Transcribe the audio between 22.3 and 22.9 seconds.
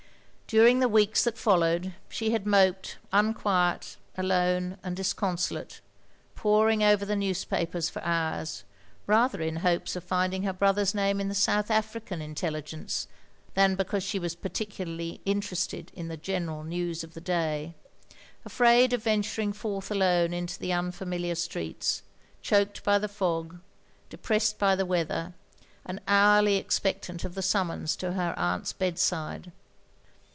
choked